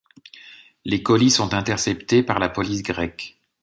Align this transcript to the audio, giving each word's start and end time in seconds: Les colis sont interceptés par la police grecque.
Les 0.83 1.03
colis 1.03 1.29
sont 1.29 1.53
interceptés 1.53 2.23
par 2.23 2.39
la 2.39 2.49
police 2.49 2.81
grecque. 2.81 3.37